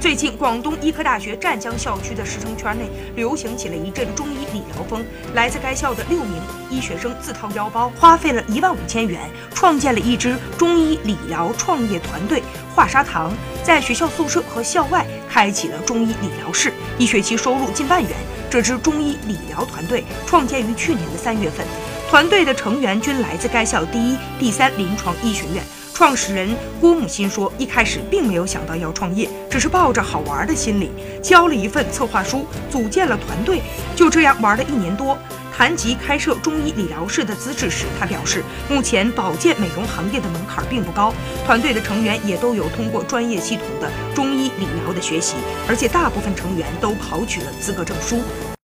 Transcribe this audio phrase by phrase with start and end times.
[0.00, 5.04] 最近，广东医科大学湛江校区的师生圈内流行起了一阵中医理疗风。
[5.34, 9.20] 来自该校的六名医学生自掏腰包，花费了一万五千元，
[9.54, 12.42] 创建了一支中医理疗创业团队
[12.74, 13.30] “华沙堂”，
[13.62, 18.10] 在学校宿舍和校外开启了中医理疗室，一学期收入近万元。
[18.48, 21.66] 这支中医理疗团队创建于去年的三月份，
[22.08, 25.62] 团队的成员均来自该校第一、第三临床医学院。
[26.00, 26.48] 创始人
[26.80, 30.90] 郭母心说：“一开始并没有想到要创业，只是抱着好玩的心理，
[31.22, 33.60] 交了一份策划书，组建了团队，
[33.94, 35.14] 就这样玩了一年多。”
[35.54, 41.12] 谈及开设中医理疗室的资质时，他表示，目前保健美容行业的门槛并不高，
[41.44, 45.34] 团队的成员也都有通过专业系统的中医理疗的学习，
[45.68, 48.22] 而且大部分成员都考取了资格证书。